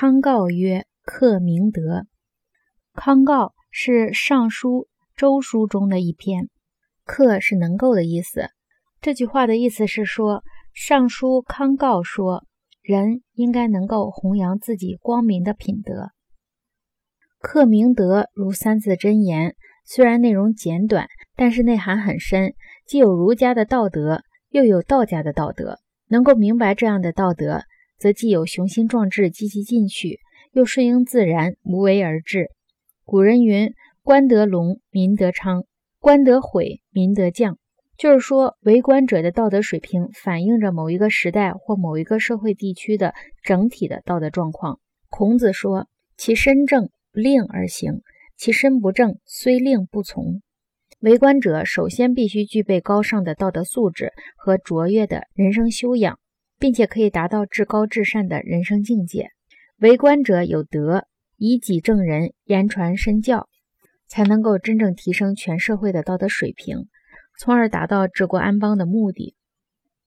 [0.00, 2.06] 康诰曰：“克明德。”
[2.94, 4.68] 康诰是《尚书》
[5.16, 6.50] 《周书》中的一篇
[7.04, 8.50] ，“克”是能够的意思。
[9.00, 10.36] 这句话的意思是说，
[10.72, 12.44] 《尚书》康诰说，
[12.80, 16.10] 人应该能够弘扬自己光明的品德。
[17.40, 22.54] 克明德如三字真言，虽然内容简短，但是内涵很深，
[22.86, 25.80] 既有儒家的道德，又有道家的道德。
[26.06, 27.62] 能够明白这样的道德，
[27.98, 30.20] 则既有雄心壮志、积极进取，
[30.52, 32.48] 又顺应自然、无为而治。
[33.04, 35.62] 古人云：“官得隆，民得昌；
[35.98, 37.58] 官得毁，民得降。”
[37.98, 44.78] 就是说，为官者的道德水平反映着某一个时代或某一个社会地区的整体的道德状况。
[45.08, 48.02] 孔子说：“其身正，令而行；
[48.36, 50.42] 其身不正，虽令不从。”
[51.00, 56.20] 为官者首先必须具备高尚的道德素质和卓越的人生修养，
[56.58, 59.30] 并且可以达到至高至善的人生境界。
[59.78, 63.48] 为官者有德，以己正人，言传身教，
[64.08, 66.88] 才能够真正提升全社会的道德水平，
[67.38, 69.36] 从而达到治国安邦的目的。